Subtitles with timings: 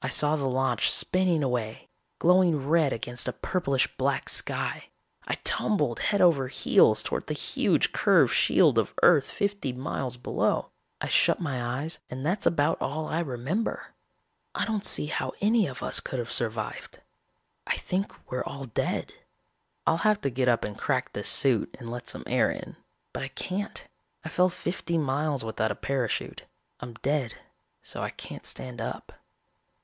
[0.00, 1.88] "I saw the launch spinning away,
[2.20, 4.90] glowing red against a purplish black sky.
[5.26, 10.70] I tumbled head over heels towards the huge curved shield of earth fifty miles below.
[11.00, 13.88] I shut my eyes and that's about all I remember.
[14.54, 17.00] I don't see how any of us could have survived.
[17.66, 19.12] I think we're all dead.
[19.84, 22.76] "I'll have to get up and crack this suit and let some air in.
[23.12, 23.84] But I can't.
[24.24, 26.44] I fell fifty miles without a parachute.
[26.78, 27.34] I'm dead
[27.82, 29.12] so I can't stand up."